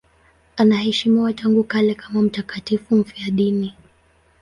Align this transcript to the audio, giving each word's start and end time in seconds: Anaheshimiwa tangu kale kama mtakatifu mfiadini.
Anaheshimiwa 0.57 1.33
tangu 1.33 1.63
kale 1.63 1.95
kama 1.95 2.21
mtakatifu 2.21 2.95
mfiadini. 2.95 3.73